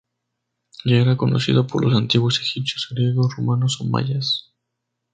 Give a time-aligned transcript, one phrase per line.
[0.83, 4.51] Ya era conocido por los antiguos egipcios, griegos, romanos o mayas.